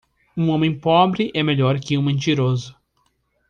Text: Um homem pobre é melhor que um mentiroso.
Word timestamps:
Um 0.35 0.49
homem 0.49 0.73
pobre 0.79 1.29
é 1.31 1.43
melhor 1.43 1.79
que 1.79 1.95
um 1.95 2.01
mentiroso. 2.01 2.75